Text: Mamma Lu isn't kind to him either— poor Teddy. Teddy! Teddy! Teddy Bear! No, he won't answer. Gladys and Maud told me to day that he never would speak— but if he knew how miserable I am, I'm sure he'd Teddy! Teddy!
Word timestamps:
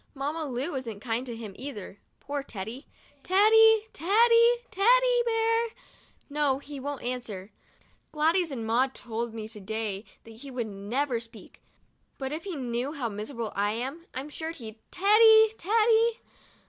Mamma 0.15 0.45
Lu 0.45 0.73
isn't 0.73 0.99
kind 0.99 1.27
to 1.27 1.35
him 1.35 1.53
either— 1.55 1.99
poor 2.21 2.41
Teddy. 2.41 2.87
Teddy! 3.21 3.83
Teddy! 3.93 4.53
Teddy 4.71 5.23
Bear! 5.27 5.67
No, 6.27 6.57
he 6.57 6.79
won't 6.79 7.03
answer. 7.03 7.51
Gladys 8.11 8.49
and 8.49 8.65
Maud 8.65 8.95
told 8.95 9.35
me 9.35 9.47
to 9.47 9.59
day 9.61 10.03
that 10.23 10.31
he 10.37 10.49
never 10.49 11.17
would 11.17 11.21
speak— 11.21 11.61
but 12.17 12.31
if 12.31 12.45
he 12.45 12.55
knew 12.55 12.93
how 12.93 13.09
miserable 13.09 13.53
I 13.55 13.73
am, 13.73 14.07
I'm 14.15 14.29
sure 14.29 14.49
he'd 14.49 14.79
Teddy! 14.89 15.49
Teddy! 15.59 16.17